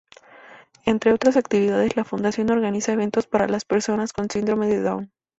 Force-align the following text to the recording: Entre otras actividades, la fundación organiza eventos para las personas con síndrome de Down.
Entre 0.83 1.13
otras 1.13 1.37
actividades, 1.37 1.95
la 1.95 2.03
fundación 2.03 2.49
organiza 2.49 2.91
eventos 2.91 3.27
para 3.27 3.47
las 3.47 3.65
personas 3.65 4.13
con 4.13 4.31
síndrome 4.31 4.65
de 4.65 4.81
Down. 4.81 5.11